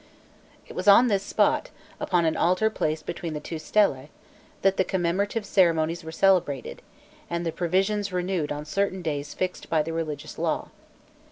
It 0.67 0.73
was 0.73 0.87
on 0.87 1.09
this 1.09 1.21
spot, 1.21 1.69
upon 1.99 2.25
an 2.25 2.35
altar 2.35 2.71
placed 2.71 3.05
between 3.05 3.33
the 3.35 3.39
two 3.39 3.57
stelæ, 3.57 4.07
that 4.63 4.77
the 4.77 4.83
commemorative 4.83 5.45
ceremonies 5.45 6.03
were 6.03 6.11
celebrated, 6.11 6.81
and 7.29 7.45
the 7.45 7.51
provisions 7.51 8.11
renewed 8.11 8.51
on 8.51 8.65
certain 8.65 9.03
days 9.03 9.35
fixed 9.35 9.69
by 9.69 9.83
the 9.83 9.93
religious 9.93 10.39
law. 10.39 10.69